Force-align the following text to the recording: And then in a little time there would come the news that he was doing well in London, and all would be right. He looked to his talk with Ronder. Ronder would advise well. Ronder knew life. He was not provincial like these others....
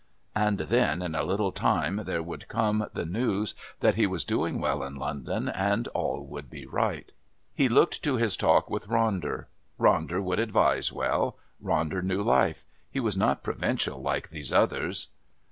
And 0.33 0.57
then 0.61 1.03
in 1.03 1.13
a 1.13 1.21
little 1.21 1.51
time 1.51 1.97
there 2.05 2.23
would 2.23 2.47
come 2.47 2.87
the 2.91 3.05
news 3.05 3.53
that 3.81 3.93
he 3.93 4.07
was 4.07 4.23
doing 4.23 4.59
well 4.59 4.81
in 4.81 4.95
London, 4.95 5.47
and 5.47 5.87
all 5.89 6.25
would 6.25 6.49
be 6.49 6.65
right. 6.65 7.13
He 7.53 7.69
looked 7.69 8.01
to 8.05 8.15
his 8.15 8.35
talk 8.35 8.67
with 8.67 8.87
Ronder. 8.87 9.45
Ronder 9.79 10.19
would 10.23 10.39
advise 10.39 10.91
well. 10.91 11.37
Ronder 11.63 12.01
knew 12.01 12.23
life. 12.23 12.65
He 12.89 12.99
was 12.99 13.15
not 13.15 13.43
provincial 13.43 14.01
like 14.01 14.29
these 14.29 14.51
others.... 14.51 15.09